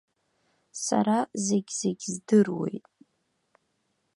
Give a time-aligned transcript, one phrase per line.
[0.85, 2.85] Сара зегь-зегь здыруеит!